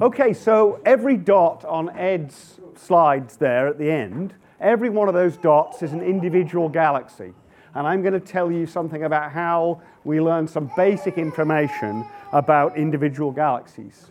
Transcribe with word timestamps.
Okay, 0.00 0.32
so 0.32 0.80
every 0.86 1.18
dot 1.18 1.62
on 1.66 1.90
Ed's 1.90 2.58
slides 2.74 3.36
there 3.36 3.68
at 3.68 3.78
the 3.78 3.90
end, 3.90 4.32
every 4.58 4.88
one 4.88 5.08
of 5.08 5.14
those 5.14 5.36
dots 5.36 5.82
is 5.82 5.92
an 5.92 6.00
individual 6.00 6.70
galaxy. 6.70 7.34
And 7.74 7.86
I'm 7.86 8.00
going 8.00 8.14
to 8.14 8.20
tell 8.20 8.50
you 8.50 8.66
something 8.66 9.04
about 9.04 9.30
how 9.30 9.82
we 10.04 10.22
learn 10.22 10.48
some 10.48 10.70
basic 10.74 11.18
information 11.18 12.06
about 12.32 12.78
individual 12.78 13.30
galaxies. 13.30 14.06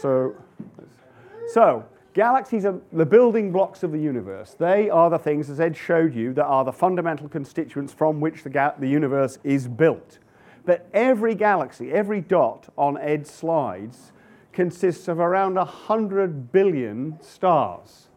So, 0.00 0.34
so 1.52 1.84
galaxies 2.14 2.64
are 2.64 2.80
the 2.92 3.06
building 3.06 3.52
blocks 3.52 3.82
of 3.82 3.92
the 3.92 3.98
universe. 3.98 4.54
They 4.58 4.90
are 4.90 5.10
the 5.10 5.18
things, 5.18 5.50
as 5.50 5.60
Ed 5.60 5.76
showed 5.76 6.14
you, 6.14 6.32
that 6.34 6.44
are 6.44 6.64
the 6.64 6.72
fundamental 6.72 7.28
constituents 7.28 7.92
from 7.92 8.20
which 8.20 8.42
the, 8.42 8.50
ga- 8.50 8.74
the 8.78 8.88
universe 8.88 9.38
is 9.44 9.68
built. 9.68 10.18
But 10.64 10.88
every 10.92 11.34
galaxy, 11.34 11.90
every 11.92 12.20
dot 12.20 12.72
on 12.76 12.98
Ed's 12.98 13.30
slides 13.30 14.12
consists 14.52 15.08
of 15.08 15.18
around 15.18 15.54
100 15.54 16.52
billion 16.52 17.18
stars. 17.22 18.08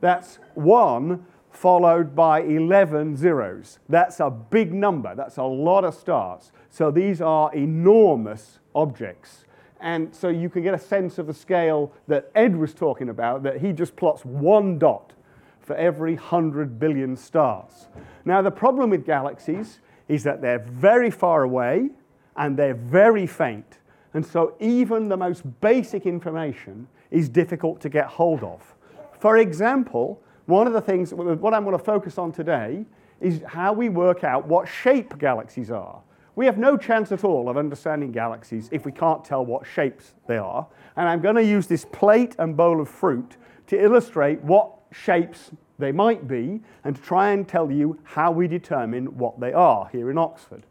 That's 0.00 0.38
one 0.54 1.26
followed 1.50 2.14
by 2.14 2.42
11 2.42 3.16
zeros. 3.16 3.78
That's 3.88 4.20
a 4.20 4.30
big 4.30 4.72
number. 4.72 5.14
That's 5.14 5.38
a 5.38 5.42
lot 5.42 5.84
of 5.84 5.94
stars. 5.94 6.52
So 6.70 6.90
these 6.90 7.20
are 7.20 7.52
enormous 7.54 8.60
objects. 8.74 9.44
And 9.80 10.14
so 10.14 10.28
you 10.28 10.48
can 10.48 10.62
get 10.62 10.74
a 10.74 10.78
sense 10.78 11.18
of 11.18 11.26
the 11.26 11.34
scale 11.34 11.92
that 12.08 12.30
Ed 12.34 12.56
was 12.56 12.74
talking 12.74 13.08
about, 13.08 13.42
that 13.44 13.60
he 13.60 13.72
just 13.72 13.94
plots 13.96 14.24
one 14.24 14.78
dot 14.78 15.12
for 15.60 15.76
every 15.76 16.14
100 16.14 16.78
billion 16.78 17.16
stars. 17.16 17.88
Now, 18.24 18.42
the 18.42 18.50
problem 18.50 18.90
with 18.90 19.04
galaxies 19.04 19.80
is 20.08 20.24
that 20.24 20.40
they're 20.40 20.58
very 20.58 21.10
far 21.10 21.42
away 21.42 21.90
and 22.36 22.56
they're 22.56 22.74
very 22.74 23.26
faint. 23.26 23.78
And 24.14 24.24
so 24.24 24.54
even 24.58 25.08
the 25.08 25.16
most 25.16 25.42
basic 25.60 26.06
information 26.06 26.88
is 27.10 27.28
difficult 27.28 27.80
to 27.82 27.88
get 27.88 28.06
hold 28.06 28.42
of. 28.42 28.74
For 29.20 29.38
example, 29.38 30.20
one 30.46 30.66
of 30.66 30.72
the 30.72 30.80
things, 30.80 31.12
what 31.12 31.54
I'm 31.54 31.64
going 31.64 31.76
to 31.76 31.84
focus 31.84 32.16
on 32.16 32.32
today 32.32 32.86
is 33.20 33.42
how 33.46 33.72
we 33.72 33.90
work 33.90 34.24
out 34.24 34.46
what 34.46 34.66
shape 34.66 35.18
galaxies 35.18 35.70
are. 35.70 36.00
We 36.38 36.46
have 36.46 36.56
no 36.56 36.76
chance 36.76 37.10
at 37.10 37.24
all 37.24 37.48
of 37.48 37.56
understanding 37.56 38.12
galaxies 38.12 38.68
if 38.70 38.84
we 38.84 38.92
can't 38.92 39.24
tell 39.24 39.44
what 39.44 39.66
shapes 39.66 40.14
they 40.28 40.36
are. 40.36 40.68
And 40.94 41.08
I'm 41.08 41.20
going 41.20 41.34
to 41.34 41.42
use 41.42 41.66
this 41.66 41.84
plate 41.84 42.36
and 42.38 42.56
bowl 42.56 42.80
of 42.80 42.88
fruit 42.88 43.36
to 43.66 43.82
illustrate 43.82 44.40
what 44.44 44.70
shapes 44.92 45.50
they 45.80 45.90
might 45.90 46.28
be 46.28 46.60
and 46.84 46.94
to 46.94 47.02
try 47.02 47.30
and 47.30 47.48
tell 47.48 47.72
you 47.72 47.98
how 48.04 48.30
we 48.30 48.46
determine 48.46 49.18
what 49.18 49.40
they 49.40 49.52
are 49.52 49.88
here 49.90 50.12
in 50.12 50.16
Oxford. 50.16 50.62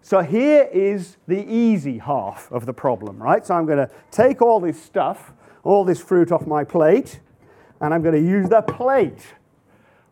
So 0.00 0.20
here 0.20 0.68
is 0.72 1.16
the 1.26 1.44
easy 1.44 1.98
half 1.98 2.48
of 2.52 2.64
the 2.64 2.72
problem, 2.72 3.20
right? 3.20 3.44
So 3.44 3.56
I'm 3.56 3.66
going 3.66 3.84
to 3.84 3.90
take 4.12 4.40
all 4.40 4.60
this 4.60 4.80
stuff, 4.80 5.32
all 5.64 5.84
this 5.84 6.00
fruit 6.00 6.30
off 6.30 6.46
my 6.46 6.62
plate, 6.62 7.18
and 7.80 7.92
I'm 7.92 8.02
going 8.02 8.14
to 8.14 8.30
use 8.30 8.48
the 8.48 8.62
plate. 8.62 9.26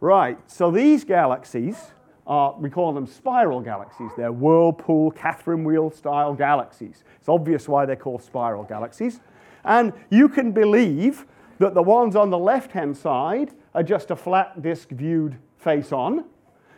Right, 0.01 0.39
so 0.51 0.73
these 0.73 1.05
galaxies 1.05 1.93
are, 2.27 2.55
we 2.59 2.71
call 2.71 2.93
them 2.93 3.07
spiral 3.07 3.61
galaxies. 3.61 4.11
They're 4.17 4.33
whirlpool, 4.33 5.11
Catherine 5.11 5.65
wheel 5.65 5.91
style 5.91 6.35
galaxies. 6.35 7.05
It's 7.19 7.29
obvious 7.29 7.69
why 7.69 7.87
they're 7.87 7.97
called 7.97 8.23
spiral 8.23 8.65
galaxies. 8.65 9.21
And 9.65 9.93
you 10.11 10.29
can 10.29 10.53
believe 10.53 11.27
that 11.59 11.75
the 11.75 11.83
ones 11.83 12.17
on 12.17 12.31
the 12.31 12.39
left 12.39 12.73
hand 12.73 12.97
side 12.97 13.53
are 13.75 13.83
just 13.83 14.11
a 14.11 14.17
flat 14.17 14.63
disk 14.63 14.91
viewed 14.91 15.37
face 15.59 15.93
on, 15.93 16.25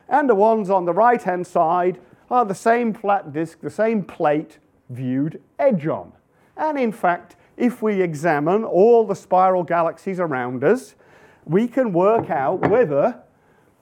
and 0.08 0.28
the 0.28 0.34
ones 0.34 0.70
on 0.70 0.84
the 0.84 0.92
right 0.92 1.22
hand 1.22 1.46
side 1.46 1.98
are 2.30 2.44
the 2.44 2.54
same 2.54 2.92
flat 2.92 3.32
disk, 3.32 3.60
the 3.60 3.70
same 3.70 4.02
plate 4.02 4.58
viewed 4.90 5.40
edge 5.58 5.86
on. 5.86 6.12
And 6.56 6.78
in 6.78 6.92
fact, 6.92 7.36
if 7.56 7.82
we 7.82 8.02
examine 8.02 8.64
all 8.64 9.06
the 9.06 9.14
spiral 9.14 9.62
galaxies 9.62 10.20
around 10.20 10.62
us, 10.62 10.94
we 11.44 11.68
can 11.68 11.92
work 11.92 12.30
out 12.30 12.68
whether 12.68 13.22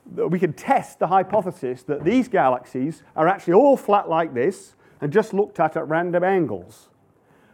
we 0.07 0.39
can 0.39 0.53
test 0.53 0.99
the 0.99 1.07
hypothesis 1.07 1.83
that 1.85 2.05
these 2.05 2.29
galaxies 2.29 3.03
are 3.17 3.29
actually 3.29 3.55
all 3.55 3.77
flat 3.77 4.09
like 4.09 4.35
this 4.35 4.75
and 5.01 5.13
just 5.13 5.33
looked 5.33 5.61
at 5.61 5.77
at 5.77 5.89
random 5.89 6.25
angles. 6.25 6.89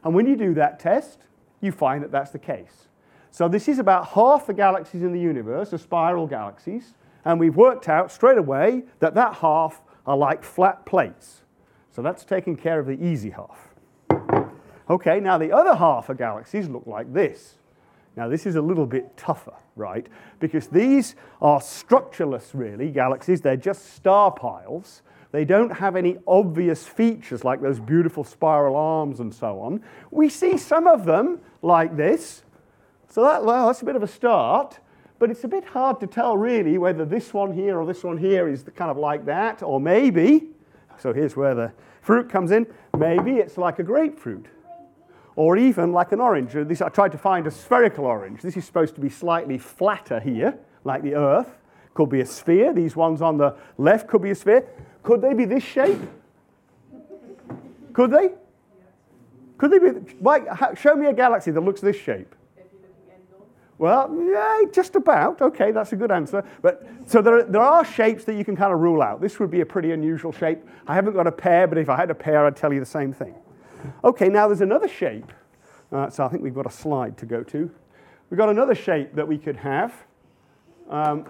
And 0.04 0.14
when 0.14 0.26
you 0.26 0.36
do 0.36 0.54
that 0.54 0.78
test, 0.78 1.20
you 1.60 1.72
find 1.72 2.02
that 2.02 2.12
that's 2.12 2.30
the 2.30 2.38
case. 2.38 2.88
So 3.30 3.48
this 3.48 3.68
is 3.68 3.78
about 3.78 4.08
half 4.08 4.46
the 4.46 4.54
galaxies 4.54 5.02
in 5.02 5.12
the 5.12 5.20
universe 5.20 5.72
are 5.72 5.78
spiral 5.78 6.26
galaxies, 6.26 6.94
and 7.24 7.38
we've 7.38 7.56
worked 7.56 7.88
out 7.88 8.10
straight 8.10 8.38
away 8.38 8.84
that 9.00 9.14
that 9.14 9.34
half 9.36 9.82
are 10.06 10.16
like 10.16 10.42
flat 10.42 10.86
plates. 10.86 11.42
So 11.90 12.02
that's 12.02 12.24
taking 12.24 12.56
care 12.56 12.78
of 12.78 12.86
the 12.86 12.92
easy 12.92 13.30
half. 13.30 13.74
Okay, 14.88 15.20
now 15.20 15.36
the 15.36 15.52
other 15.52 15.74
half 15.74 16.08
of 16.08 16.16
galaxies 16.16 16.68
look 16.68 16.86
like 16.86 17.12
this. 17.12 17.56
Now, 18.18 18.28
this 18.28 18.46
is 18.46 18.56
a 18.56 18.60
little 18.60 18.84
bit 18.84 19.16
tougher, 19.16 19.54
right? 19.76 20.04
Because 20.40 20.66
these 20.66 21.14
are 21.40 21.60
structureless, 21.60 22.50
really, 22.52 22.90
galaxies. 22.90 23.40
They're 23.40 23.56
just 23.56 23.94
star 23.94 24.32
piles. 24.32 25.02
They 25.30 25.44
don't 25.44 25.70
have 25.70 25.94
any 25.94 26.16
obvious 26.26 26.84
features 26.84 27.44
like 27.44 27.62
those 27.62 27.78
beautiful 27.78 28.24
spiral 28.24 28.74
arms 28.74 29.20
and 29.20 29.32
so 29.32 29.60
on. 29.60 29.84
We 30.10 30.30
see 30.30 30.56
some 30.58 30.88
of 30.88 31.04
them 31.04 31.40
like 31.62 31.96
this. 31.96 32.42
So, 33.08 33.22
that, 33.22 33.44
well, 33.44 33.68
that's 33.68 33.82
a 33.82 33.84
bit 33.84 33.94
of 33.94 34.02
a 34.02 34.08
start. 34.08 34.80
But 35.20 35.30
it's 35.30 35.44
a 35.44 35.48
bit 35.48 35.64
hard 35.64 36.00
to 36.00 36.08
tell, 36.08 36.36
really, 36.36 36.76
whether 36.76 37.04
this 37.04 37.32
one 37.32 37.52
here 37.52 37.78
or 37.78 37.86
this 37.86 38.02
one 38.02 38.18
here 38.18 38.48
is 38.48 38.64
kind 38.74 38.90
of 38.90 38.96
like 38.96 39.26
that, 39.26 39.62
or 39.62 39.78
maybe, 39.78 40.48
so 40.98 41.12
here's 41.12 41.36
where 41.36 41.54
the 41.54 41.72
fruit 42.02 42.28
comes 42.28 42.50
in, 42.50 42.66
maybe 42.96 43.34
it's 43.34 43.56
like 43.56 43.78
a 43.78 43.84
grapefruit, 43.84 44.46
or 45.38 45.56
even 45.56 45.92
like 45.92 46.10
an 46.10 46.20
orange. 46.20 46.56
Uh, 46.56 46.64
this, 46.64 46.82
I 46.82 46.88
tried 46.88 47.12
to 47.12 47.18
find 47.18 47.46
a 47.46 47.50
spherical 47.52 48.06
orange. 48.06 48.42
This 48.42 48.56
is 48.56 48.64
supposed 48.64 48.96
to 48.96 49.00
be 49.00 49.08
slightly 49.08 49.56
flatter 49.56 50.18
here, 50.18 50.58
like 50.82 51.04
the 51.04 51.14
Earth. 51.14 51.46
Could 51.94 52.08
be 52.08 52.20
a 52.22 52.26
sphere. 52.26 52.72
These 52.72 52.96
ones 52.96 53.22
on 53.22 53.36
the 53.36 53.54
left 53.76 54.08
could 54.08 54.20
be 54.20 54.30
a 54.30 54.34
sphere. 54.34 54.68
Could 55.04 55.22
they 55.22 55.34
be 55.34 55.44
this 55.44 55.62
shape? 55.62 56.00
Could 57.92 58.10
they? 58.10 58.32
Could 59.58 59.70
they 59.70 59.78
be? 59.78 59.88
Why, 60.18 60.40
show 60.74 60.96
me 60.96 61.06
a 61.06 61.12
galaxy 61.12 61.52
that 61.52 61.60
looks 61.60 61.80
this 61.80 61.96
shape. 61.96 62.34
Well, 63.78 64.12
yeah, 64.20 64.62
just 64.72 64.96
about. 64.96 65.40
Okay, 65.40 65.70
that's 65.70 65.92
a 65.92 65.96
good 65.96 66.10
answer. 66.10 66.42
But 66.62 66.84
so 67.06 67.22
there, 67.22 67.44
there 67.44 67.62
are 67.62 67.84
shapes 67.84 68.24
that 68.24 68.34
you 68.34 68.44
can 68.44 68.56
kind 68.56 68.72
of 68.72 68.80
rule 68.80 69.02
out. 69.02 69.20
This 69.20 69.38
would 69.38 69.52
be 69.52 69.60
a 69.60 69.66
pretty 69.66 69.92
unusual 69.92 70.32
shape. 70.32 70.58
I 70.88 70.96
haven't 70.96 71.12
got 71.12 71.28
a 71.28 71.32
pear, 71.32 71.68
but 71.68 71.78
if 71.78 71.88
I 71.88 71.94
had 71.94 72.10
a 72.10 72.14
pear, 72.14 72.44
I'd 72.44 72.56
tell 72.56 72.72
you 72.72 72.80
the 72.80 72.86
same 72.86 73.12
thing. 73.12 73.36
Okay, 74.04 74.28
now 74.28 74.46
there's 74.48 74.60
another 74.60 74.88
shape. 74.88 75.32
Uh, 75.90 76.10
so 76.10 76.24
I 76.24 76.28
think 76.28 76.42
we've 76.42 76.54
got 76.54 76.66
a 76.66 76.70
slide 76.70 77.16
to 77.18 77.26
go 77.26 77.42
to. 77.44 77.70
We've 78.30 78.38
got 78.38 78.50
another 78.50 78.74
shape 78.74 79.14
that 79.14 79.26
we 79.26 79.38
could 79.38 79.56
have, 79.56 79.94
um, 80.90 81.24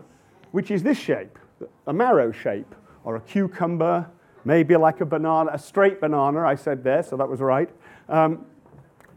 which 0.51 0.71
is 0.71 0.83
this 0.83 0.99
shape, 0.99 1.39
a 1.87 1.93
marrow 1.93 2.33
shape, 2.33 2.75
or 3.05 3.17
a 3.17 3.21
cucumber, 3.21 4.11
maybe 4.45 4.77
like 4.77 5.01
a 5.01 5.07
banana, 5.07 5.51
a 5.53 5.59
straight 5.59 6.01
banana, 6.01 6.41
I 6.41 6.57
said 6.57 6.83
there, 6.83 7.03
so 7.03 7.17
that 7.17 7.29
was 7.29 7.41
right. 7.41 7.71
Um, 8.09 8.47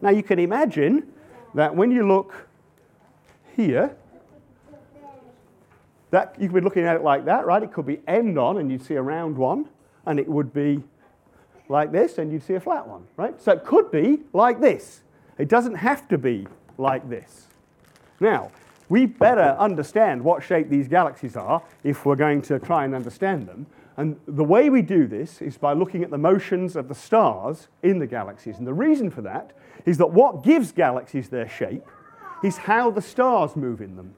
now 0.02 0.10
you 0.12 0.24
can 0.24 0.40
imagine 0.40 1.12
that 1.56 1.76
when 1.76 1.92
you 1.92 2.08
look 2.08 2.48
here, 3.56 3.96
that 6.12 6.36
you 6.40 6.48
could 6.48 6.56
be 6.56 6.62
looking 6.62 6.84
at 6.84 6.96
it 6.96 7.04
like 7.04 7.26
that, 7.26 7.46
right? 7.46 7.64
It 7.64 7.72
could 7.72 7.86
be 7.86 8.02
end 8.08 8.38
on, 8.38 8.58
and 8.58 8.72
you'd 8.72 8.84
see 8.84 8.96
a 8.96 9.02
round 9.02 9.38
one, 9.38 9.70
and 10.06 10.20
it 10.20 10.28
would 10.28 10.54
be 10.54 10.84
like 11.72 11.92
this, 11.92 12.18
and 12.18 12.32
you'd 12.32 12.44
see 12.44 12.54
a 12.54 12.60
flat 12.60 12.88
one, 12.88 13.08
right? 13.18 13.42
So 13.42 13.54
it 13.54 13.66
could 13.66 13.90
be 13.92 14.20
like 14.34 14.62
this. 14.62 15.02
It 15.38 15.48
doesn't 15.48 15.76
have 15.76 16.08
to 16.10 16.18
be 16.18 16.48
like 16.78 17.10
this. 17.10 17.48
Now, 18.20 18.52
we 18.90 19.06
better 19.06 19.56
understand 19.58 20.22
what 20.22 20.44
shape 20.44 20.70
these 20.70 20.88
galaxies 20.88 21.38
are 21.38 21.64
if 21.84 22.06
we're 22.06 22.18
going 22.18 22.42
to 22.44 22.60
try 22.60 22.84
and 22.84 22.94
understand 22.94 23.48
them. 23.48 23.66
And 23.98 24.20
the 24.28 24.44
way 24.44 24.70
we 24.70 24.82
do 24.82 25.08
this 25.08 25.42
is 25.42 25.58
by 25.58 25.74
looking 25.74 26.04
at 26.04 26.10
the 26.10 26.18
motions 26.18 26.76
of 26.76 26.88
the 26.88 26.96
stars 26.96 27.70
in 27.84 28.00
the 28.00 28.08
galaxies. 28.08 28.58
And 28.58 28.68
the 28.68 28.74
reason 28.74 29.10
for 29.10 29.22
that 29.22 29.52
is 29.86 29.98
that 29.98 30.12
what 30.12 30.44
gives 30.44 30.72
galaxies 30.72 31.30
their 31.30 31.48
shape 31.48 31.86
is 32.44 32.58
how 32.58 32.92
the 32.92 33.02
stars 33.02 33.56
move 33.56 33.82
in 33.82 33.96
them. 33.96 34.14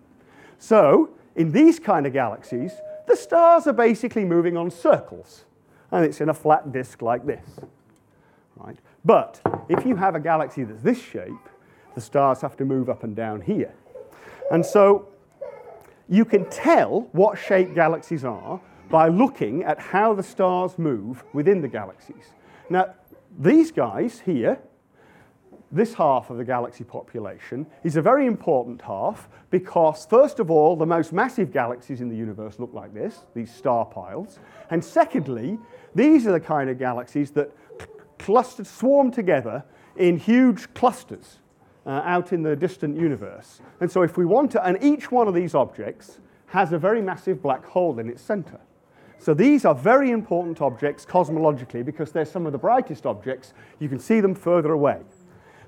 So, 0.57 1.09
in 1.35 1.51
these 1.51 1.79
kind 1.79 2.05
of 2.05 2.13
galaxies, 2.13 2.71
the 3.07 3.15
stars 3.15 3.67
are 3.67 3.73
basically 3.73 4.23
moving 4.23 4.55
on 4.55 4.71
circles, 4.71 5.43
and 5.93 6.03
it's 6.03 6.19
in 6.19 6.29
a 6.29 6.33
flat 6.33 6.71
disk 6.71 7.01
like 7.01 7.25
this. 7.25 7.45
Right? 8.57 8.77
But 9.05 9.39
if 9.69 9.85
you 9.85 9.95
have 9.95 10.15
a 10.15 10.19
galaxy 10.19 10.63
that's 10.63 10.81
this 10.81 11.01
shape, 11.01 11.31
the 11.95 12.01
stars 12.01 12.41
have 12.41 12.57
to 12.57 12.65
move 12.65 12.89
up 12.89 13.03
and 13.03 13.15
down 13.15 13.41
here. 13.41 13.73
And 14.51 14.65
so 14.65 15.07
you 16.09 16.25
can 16.25 16.49
tell 16.49 17.01
what 17.11 17.37
shape 17.37 17.75
galaxies 17.75 18.25
are 18.25 18.59
by 18.89 19.07
looking 19.07 19.63
at 19.63 19.79
how 19.79 20.13
the 20.13 20.23
stars 20.23 20.77
move 20.77 21.23
within 21.31 21.61
the 21.61 21.67
galaxies. 21.67 22.33
Now, 22.69 22.93
these 23.37 23.71
guys 23.71 24.19
here 24.19 24.59
this 25.73 25.95
half 25.95 26.29
of 26.29 26.37
the 26.37 26.45
galaxy 26.45 26.83
population 26.83 27.65
is 27.83 27.97
a 27.97 28.01
very 28.01 28.27
important 28.27 28.81
half 28.81 29.27
because, 29.49 30.05
first 30.05 30.39
of 30.39 30.51
all, 30.51 30.75
the 30.75 30.85
most 30.85 31.11
massive 31.11 31.51
galaxies 31.51 31.99
in 31.99 32.09
the 32.09 32.15
universe 32.15 32.59
look 32.59 32.73
like 32.73 32.93
this, 32.93 33.25
these 33.33 33.53
star 33.53 33.83
piles. 33.83 34.39
And 34.69 34.83
secondly, 34.83 35.57
these 35.95 36.27
are 36.27 36.31
the 36.31 36.39
kind 36.39 36.69
of 36.69 36.77
galaxies 36.77 37.31
that 37.31 37.51
clustered, 38.19 38.67
swarm 38.67 39.11
together 39.11 39.63
in 39.97 40.17
huge 40.17 40.71
clusters 40.75 41.39
uh, 41.87 42.01
out 42.05 42.33
in 42.33 42.43
the 42.43 42.55
distant 42.55 42.95
universe. 42.95 43.59
And 43.81 43.91
so, 43.91 44.03
if 44.03 44.15
we 44.15 44.25
want 44.25 44.51
to, 44.51 44.63
and 44.63 44.77
each 44.81 45.11
one 45.11 45.27
of 45.27 45.33
these 45.33 45.55
objects 45.55 46.19
has 46.47 46.71
a 46.71 46.77
very 46.77 47.01
massive 47.01 47.41
black 47.41 47.65
hole 47.65 47.97
in 47.97 48.09
its 48.09 48.21
center. 48.21 48.59
So 49.17 49.33
these 49.33 49.63
are 49.63 49.73
very 49.73 50.11
important 50.11 50.61
objects 50.61 51.05
cosmologically 51.05 51.85
because 51.85 52.11
they're 52.11 52.25
some 52.25 52.45
of 52.45 52.51
the 52.51 52.57
brightest 52.57 53.05
objects. 53.05 53.53
You 53.79 53.87
can 53.87 53.97
see 53.97 54.19
them 54.19 54.35
further 54.35 54.73
away. 54.73 54.99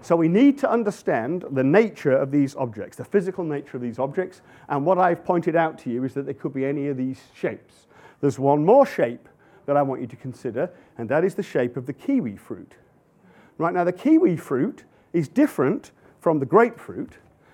So 0.05 0.15
we 0.15 0.27
need 0.27 0.59
to 0.59 0.69
understand 0.69 1.45
the 1.49 1.63
nature 1.63 2.11
of 2.11 2.29
these 2.29 2.55
objects, 2.55 2.97
the 2.97 3.03
physical 3.03 3.43
nature 3.43 3.77
of 3.77 3.81
these 3.81 3.97
objects. 3.97 4.43
And 4.69 4.85
what 4.85 4.99
I've 4.99 5.25
pointed 5.25 5.55
out 5.55 5.79
to 5.79 5.89
you 5.89 6.03
is 6.03 6.13
that 6.13 6.27
they 6.27 6.33
could 6.35 6.53
be 6.53 6.63
any 6.63 6.89
of 6.89 6.97
these 6.97 7.19
shapes. 7.33 7.87
There's 8.21 8.37
one 8.37 8.63
more 8.63 8.85
shape 8.85 9.27
that 9.65 9.75
I 9.75 9.81
want 9.81 10.01
you 10.01 10.07
to 10.07 10.15
consider, 10.15 10.69
and 10.99 11.09
that 11.09 11.23
is 11.23 11.33
the 11.33 11.41
shape 11.41 11.75
of 11.75 11.87
the 11.87 11.93
kiwi 11.93 12.37
fruit. 12.37 12.75
Right 13.57 13.73
now, 13.73 13.83
the 13.83 13.91
kiwi 13.91 14.37
fruit 14.37 14.83
is 15.11 15.27
different 15.27 15.89
from 16.19 16.37
the 16.37 16.45
grapefruit 16.45 17.13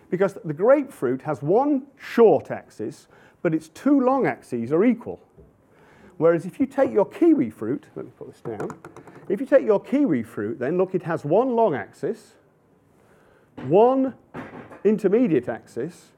because 0.09 0.37
the 0.43 0.53
grapefruit 0.53 1.21
has 1.21 1.41
one 1.41 1.87
short 1.97 2.51
axis, 2.51 3.07
but 3.41 3.53
its 3.53 3.69
two 3.69 4.01
long 4.01 4.27
axes 4.27 4.73
are 4.73 4.83
equal. 4.83 5.21
Whereas 6.17 6.45
if 6.45 6.59
you 6.59 6.65
take 6.65 6.91
your 6.91 7.05
kiwi 7.05 7.49
fruit, 7.49 7.85
let 7.95 8.03
me 8.03 8.11
put 8.17 8.27
this 8.29 8.41
down. 8.41 8.77
If 9.29 9.39
you 9.39 9.45
take 9.45 9.63
your 9.63 9.79
kiwi 9.79 10.23
fruit, 10.23 10.59
then 10.59 10.77
look, 10.77 10.93
it 10.93 11.03
has 11.03 11.23
one 11.23 11.55
long 11.55 11.75
axis, 11.75 12.33
one 13.67 14.15
intermediate 14.83 15.47
axis, 15.47 16.11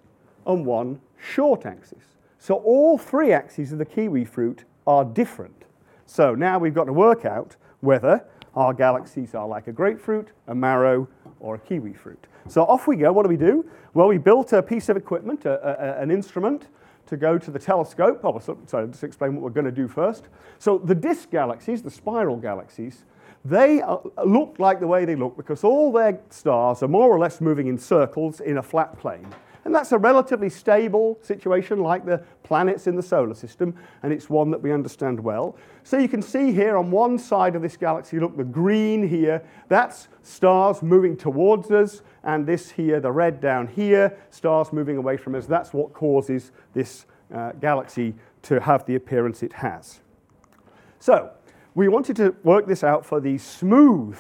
and 0.46 0.66
one 0.66 1.00
short 1.18 1.66
axis. 1.66 2.04
So 2.38 2.56
all 2.56 2.98
three 2.98 3.32
axes 3.32 3.72
of 3.72 3.78
the 3.78 3.86
kiwi 3.86 4.26
fruit 4.26 4.66
are 4.86 5.06
different. 5.06 5.64
So 6.06 6.36
now 6.36 6.60
we've 6.60 6.74
got 6.74 6.86
to 6.86 6.94
work 6.94 7.26
out 7.26 7.56
whether 7.80 8.26
our 8.56 8.74
galaxies 8.74 9.34
are 9.34 9.48
like 9.48 9.68
a 9.68 9.72
grapefruit, 9.72 10.30
a 10.48 10.56
marrow, 10.56 11.08
or 11.40 11.56
a 11.56 11.60
kiwi 11.60 11.94
fruit. 11.94 12.28
So 12.48 12.64
off 12.64 12.88
we 12.88 12.98
go. 12.98 13.12
What 13.12 13.24
do 13.24 13.30
we 13.30 13.38
do? 13.38 13.66
Well, 13.94 14.08
we 14.08 14.18
built 14.18 14.54
a 14.54 14.62
piece 14.62 14.90
of 14.90 14.98
equipment, 14.98 15.46
a, 15.46 15.98
a, 16.00 16.02
an 16.02 16.12
instrument, 16.12 16.68
to 17.06 17.18
go 17.18 17.38
to 17.38 17.52
the 17.52 17.60
telescope. 17.60 18.22
Oh, 18.24 18.40
sorry, 18.40 18.86
let's 18.86 19.04
explain 19.04 19.36
what 19.36 19.44
we're 19.44 19.50
going 19.50 19.66
to 19.66 19.72
do 19.72 19.88
first. 19.88 20.28
So 20.60 20.78
the 20.78 20.96
disk 20.96 21.32
galaxies, 21.32 21.82
the 21.82 21.92
spiral 21.92 22.38
galaxies, 22.38 23.06
they 23.46 23.82
look 24.26 24.56
like 24.58 24.80
the 24.80 24.88
way 24.88 25.06
they 25.06 25.16
look 25.16 25.36
because 25.36 25.64
all 25.64 25.92
their 25.92 26.20
stars 26.30 26.82
are 26.82 26.88
more 26.88 27.10
or 27.10 27.20
less 27.20 27.42
moving 27.42 27.68
in 27.68 27.78
circles 27.78 28.40
in 28.40 28.58
a 28.58 28.64
flat 28.64 28.98
plane. 28.98 29.28
And 29.66 29.74
that's 29.74 29.94
a 29.94 29.98
relatively 29.98 30.50
stable 30.50 31.18
situation 31.22 31.80
like 31.80 32.06
the 32.06 32.22
planets 32.44 32.86
in 32.86 32.96
the 32.96 33.02
solar 33.02 33.34
system, 33.34 33.74
and 34.02 34.12
it's 34.12 34.30
one 34.30 34.52
that 34.52 34.62
we 34.62 34.74
understand 34.74 35.20
well. 35.20 35.56
So 35.84 35.98
you 35.98 36.10
can 36.10 36.22
see 36.22 36.52
here 36.52 36.76
on 36.76 36.92
one 36.92 37.18
side 37.18 37.56
of 37.56 37.62
this 37.62 37.78
galaxy, 37.78 38.20
look, 38.20 38.36
the 38.36 38.44
green 38.44 39.08
here, 39.08 39.42
that's 39.70 40.10
stars 40.22 40.82
moving 40.82 41.16
towards 41.16 41.72
us, 41.72 42.02
and 42.26 42.46
this 42.46 42.72
here, 42.72 43.00
the 43.00 43.12
red 43.12 43.40
down 43.40 43.68
here, 43.68 44.18
stars 44.32 44.74
moving 44.74 44.98
away 44.98 45.16
from 45.16 45.34
us. 45.34 45.46
That's 45.46 45.74
what 45.74 45.94
causes 45.94 46.52
this 46.74 47.06
uh, 47.34 47.54
galaxy 47.54 48.16
to 48.44 48.60
have 48.60 48.86
the 48.86 48.96
appearance 48.96 49.44
it 49.44 49.54
has. 49.54 50.02
So 51.00 51.32
we 51.76 51.88
wanted 51.88 52.16
to 52.18 52.36
work 52.44 52.68
this 52.68 52.84
out 52.84 53.06
for 53.06 53.20
the 53.20 53.38
smooth 53.38 54.18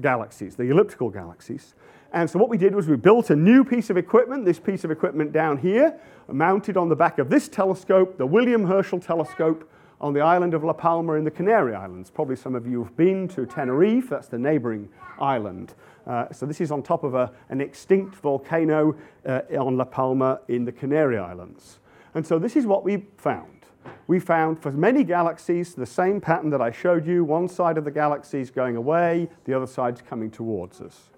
galaxies, 0.00 0.56
the 0.56 0.64
elliptical 0.64 1.10
galaxies. 1.10 1.74
And 2.12 2.28
so 2.30 2.38
what 2.38 2.48
we 2.48 2.56
did 2.56 2.74
was 2.74 2.88
we 2.88 2.96
built 2.96 3.30
a 3.30 3.36
new 3.36 3.64
piece 3.64 3.90
of 3.90 3.96
equipment, 3.96 4.44
this 4.44 4.58
piece 4.58 4.84
of 4.84 4.90
equipment 4.90 5.32
down 5.32 5.58
here, 5.58 5.98
mounted 6.26 6.76
on 6.76 6.88
the 6.88 6.96
back 6.96 7.18
of 7.18 7.28
this 7.28 7.48
telescope, 7.48 8.16
the 8.16 8.26
William 8.26 8.64
Herschel 8.64 9.00
telescope 9.00 9.68
on 10.00 10.14
the 10.14 10.20
island 10.20 10.54
of 10.54 10.64
La 10.64 10.72
Palma 10.72 11.14
in 11.14 11.24
the 11.24 11.30
Canary 11.30 11.74
Islands. 11.74 12.10
Probably 12.10 12.36
some 12.36 12.54
of 12.54 12.66
you 12.66 12.84
have 12.84 12.96
been 12.96 13.28
to 13.28 13.44
Tenerife, 13.44 14.08
that's 14.08 14.28
the 14.28 14.38
neighboring 14.38 14.88
island. 15.20 15.74
Uh, 16.06 16.32
so 16.32 16.46
this 16.46 16.60
is 16.60 16.70
on 16.70 16.82
top 16.82 17.04
of 17.04 17.14
a, 17.14 17.32
an 17.50 17.60
extinct 17.60 18.14
volcano 18.16 18.96
uh, 19.26 19.40
on 19.58 19.76
La 19.76 19.84
Palma 19.84 20.40
in 20.48 20.64
the 20.64 20.72
Canary 20.72 21.18
Islands. 21.18 21.80
And 22.14 22.26
so 22.26 22.38
this 22.38 22.56
is 22.56 22.64
what 22.64 22.84
we 22.84 23.04
found. 23.18 23.57
We 24.06 24.18
found 24.20 24.60
for 24.60 24.72
many 24.72 25.04
galaxies 25.04 25.74
the 25.74 25.86
same 25.86 26.20
pattern 26.20 26.50
that 26.50 26.62
I 26.62 26.70
showed 26.70 27.06
you. 27.06 27.24
One 27.24 27.48
side 27.48 27.76
of 27.76 27.84
the 27.84 27.90
galaxy 27.90 28.40
is 28.40 28.50
going 28.50 28.76
away, 28.76 29.28
the 29.44 29.54
other 29.54 29.66
side's 29.66 30.00
coming 30.00 30.30
towards 30.30 30.80
us. 30.80 31.10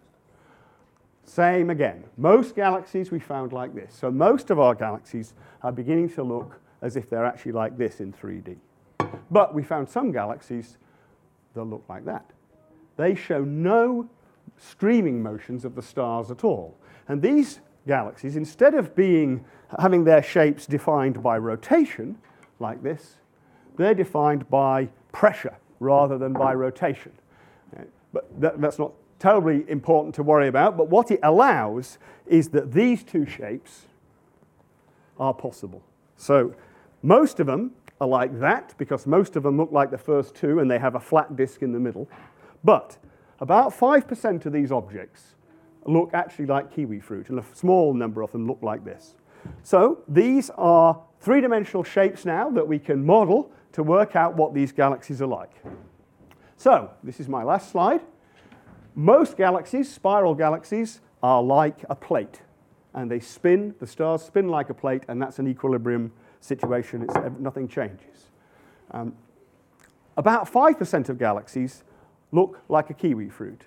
Same 1.25 1.71
again. 1.71 2.03
Most 2.17 2.57
galaxies 2.57 3.13
we 3.13 3.21
found 3.21 3.53
like 3.53 3.75
this. 3.75 3.95
So 3.95 4.11
most 4.11 4.51
of 4.51 4.59
our 4.59 4.75
galaxies 4.75 5.35
are 5.63 5.71
beginning 5.71 6.09
to 6.11 6.25
look 6.25 6.61
as 6.83 6.97
if 6.97 7.09
they're 7.09 7.25
actually 7.25 7.53
like 7.53 7.79
this 7.79 8.01
in 8.01 8.13
3D. 8.13 8.57
But 9.31 9.55
we 9.55 9.63
found 9.63 9.89
some 9.89 10.11
galaxies 10.11 10.77
that 11.55 11.63
look 11.63 11.85
like 11.89 12.05
that. 12.07 12.25
They 12.97 13.15
show 13.15 13.45
no 13.45 14.09
streaming 14.59 15.23
motions 15.23 15.65
of 15.65 15.75
the 15.75 15.83
stars 15.83 16.31
at 16.31 16.43
all. 16.43 16.77
And 17.07 17.23
these 17.23 17.61
galaxies, 17.87 18.37
instead 18.37 18.75
of 18.75 18.95
being 18.97 19.45
having 19.79 20.05
their 20.05 20.23
shapes 20.23 20.67
defined 20.67 21.23
by 21.23 21.39
rotation, 21.39 22.19
like 22.61 22.83
this, 22.83 23.17
they're 23.77 23.95
defined 23.95 24.49
by 24.51 24.89
pressure 25.13 25.57
rather 25.79 26.19
than 26.19 26.33
by 26.33 26.55
rotation. 26.55 27.13
But 28.13 28.41
that, 28.41 28.61
that's 28.61 28.79
not 28.79 28.93
terribly 29.19 29.65
important 29.69 30.15
to 30.17 30.23
worry 30.23 30.49
about, 30.49 30.77
but 30.77 30.89
what 30.89 31.11
it 31.11 31.21
allows 31.23 31.99
is 32.27 32.49
that 32.49 32.73
these 32.73 33.05
two 33.05 33.27
shapes 33.27 33.87
are 35.19 35.35
possible. 35.35 35.83
So 36.17 36.55
most 37.03 37.39
of 37.41 37.47
them 37.47 37.73
are 38.01 38.09
like 38.09 38.41
that 38.41 38.75
because 38.79 39.07
most 39.07 39.37
of 39.37 39.43
them 39.43 39.59
look 39.59 39.71
like 39.71 39.91
the 39.91 39.99
first 39.99 40.35
two 40.35 40.59
and 40.59 40.71
they 40.71 40.79
have 40.79 40.95
a 40.95 41.01
flat 41.01 41.37
disk 41.37 41.63
in 41.63 41.73
the 41.73 41.79
middle. 41.79 42.09
But 42.65 42.97
about 43.41 43.73
5% 43.73 44.47
of 44.47 44.53
these 44.53 44.73
objects 44.73 45.35
look 45.87 46.11
actually 46.13 46.47
like 46.47 46.75
kiwi 46.75 47.01
fruit, 47.01 47.31
and 47.31 47.39
a 47.39 47.45
small 47.55 47.95
number 47.95 48.23
of 48.23 48.33
them 48.33 48.47
look 48.47 48.59
like 48.63 48.85
this. 48.85 49.15
So 49.63 50.03
these 50.09 50.51
are 50.51 51.01
three-dimensional 51.21 51.85
shapes 51.85 52.25
now 52.25 52.51
that 52.51 52.67
we 52.67 52.79
can 52.79 53.05
model 53.05 53.51
to 53.73 53.83
work 53.83 54.17
out 54.17 54.37
what 54.37 54.55
these 54.55 54.73
galaxies 54.73 55.23
are 55.23 55.27
like. 55.27 55.63
So 56.57 56.91
this 57.03 57.21
is 57.21 57.29
my 57.29 57.43
last 57.43 57.71
slide. 57.71 58.01
Most 58.95 59.37
galaxies, 59.37 59.93
spiral 59.93 60.35
galaxies, 60.35 61.01
are 61.23 61.43
like 61.43 61.85
a 61.89 61.95
plate. 61.95 62.41
And 62.95 63.11
they 63.11 63.21
spin, 63.21 63.75
the 63.79 63.87
stars 63.87 64.23
spin 64.23 64.49
like 64.49 64.69
a 64.69 64.75
plate, 64.75 65.05
and 65.09 65.23
that's 65.23 65.39
an 65.39 65.47
equilibrium 65.47 66.13
situation. 66.41 67.03
It's, 67.03 67.15
nothing 67.39 67.69
changes. 67.69 68.31
Um, 68.91 69.15
about 70.17 70.53
5% 70.53 71.09
of 71.09 71.19
galaxies 71.19 71.85
look 72.33 72.61
like 72.69 72.91
a 72.91 72.95
kiwi 72.95 73.29
fruit. 73.29 73.63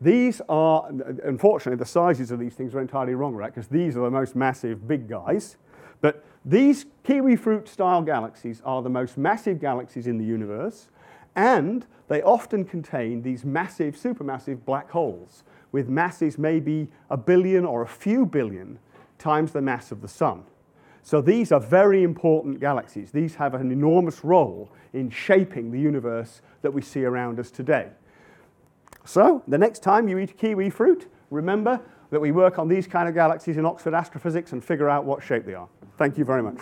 These 0.00 0.40
are, 0.48 0.88
unfortunately, 1.24 1.78
the 1.78 1.88
sizes 1.88 2.30
of 2.30 2.38
these 2.38 2.54
things 2.54 2.74
are 2.74 2.80
entirely 2.80 3.14
wrong, 3.14 3.34
right? 3.34 3.52
Because 3.52 3.68
these 3.68 3.96
are 3.96 4.04
the 4.04 4.10
most 4.10 4.36
massive 4.36 4.86
big 4.86 5.08
guys. 5.08 5.56
But 6.00 6.24
these 6.44 6.86
kiwi 7.04 7.36
fruit 7.36 7.68
style 7.68 8.02
galaxies 8.02 8.60
are 8.64 8.82
the 8.82 8.90
most 8.90 9.16
massive 9.16 9.60
galaxies 9.60 10.06
in 10.06 10.18
the 10.18 10.24
universe. 10.24 10.88
And 11.36 11.86
they 12.08 12.22
often 12.22 12.64
contain 12.64 13.22
these 13.22 13.44
massive, 13.44 13.96
supermassive 13.96 14.64
black 14.64 14.90
holes 14.90 15.42
with 15.72 15.88
masses 15.88 16.38
maybe 16.38 16.88
a 17.10 17.16
billion 17.16 17.64
or 17.64 17.82
a 17.82 17.88
few 17.88 18.26
billion 18.26 18.78
times 19.18 19.52
the 19.52 19.62
mass 19.62 19.90
of 19.90 20.02
the 20.02 20.08
sun. 20.08 20.44
So 21.02 21.20
these 21.20 21.52
are 21.52 21.60
very 21.60 22.02
important 22.02 22.60
galaxies. 22.60 23.10
These 23.10 23.34
have 23.34 23.54
an 23.54 23.70
enormous 23.70 24.24
role 24.24 24.70
in 24.92 25.10
shaping 25.10 25.70
the 25.70 25.80
universe 25.80 26.40
that 26.62 26.72
we 26.72 26.80
see 26.80 27.04
around 27.04 27.38
us 27.38 27.50
today. 27.50 27.88
So 29.04 29.42
the 29.46 29.58
next 29.58 29.82
time 29.82 30.08
you 30.08 30.18
eat 30.18 30.38
kiwi 30.38 30.70
fruit, 30.70 31.10
remember 31.30 31.80
that 32.10 32.20
we 32.20 32.32
work 32.32 32.58
on 32.58 32.68
these 32.68 32.86
kind 32.86 33.08
of 33.08 33.14
galaxies 33.14 33.56
in 33.56 33.66
Oxford 33.66 33.94
Astrophysics 33.94 34.52
and 34.52 34.64
figure 34.64 34.88
out 34.88 35.04
what 35.04 35.22
shape 35.22 35.44
they 35.44 35.54
are. 35.54 35.68
Thank 35.98 36.16
you 36.16 36.24
very 36.24 36.42
much. 36.42 36.58